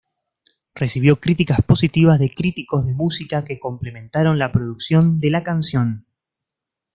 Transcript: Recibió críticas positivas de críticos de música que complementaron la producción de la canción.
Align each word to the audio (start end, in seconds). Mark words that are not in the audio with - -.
Recibió 0.73 1.17
críticas 1.17 1.61
positivas 1.61 2.17
de 2.17 2.33
críticos 2.33 2.83
de 2.87 2.95
música 2.95 3.45
que 3.45 3.59
complementaron 3.59 4.39
la 4.39 4.51
producción 4.51 5.19
de 5.19 5.29
la 5.29 5.43
canción. 5.43 6.07